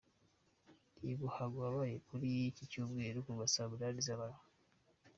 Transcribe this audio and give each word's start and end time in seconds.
Ni 1.03 1.11
umuhango 1.17 1.57
wabaye 1.65 1.95
kuri 2.07 2.27
iki 2.49 2.63
Cyumweru 2.71 3.17
kuva 3.27 3.51
Saa 3.53 3.69
Munani 3.69 4.01
z'amanywa. 4.07 4.41